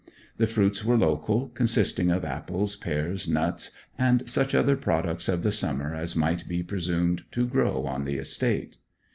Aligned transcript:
The 0.37 0.47
fruits 0.47 0.83
were 0.83 0.97
local, 0.97 1.49
consisting 1.49 2.09
of 2.09 2.25
apples, 2.25 2.75
pears, 2.75 3.27
nuts, 3.29 3.69
and 3.99 4.27
such 4.27 4.55
other 4.55 4.75
products 4.75 5.29
of 5.29 5.43
the 5.43 5.51
summer 5.51 5.93
as 5.93 6.15
might 6.15 6.47
be 6.47 6.63
presumed 6.63 7.23
to 7.33 7.45
grow 7.45 7.85
on 7.85 8.05
the 8.05 8.15
estate. 8.17 8.77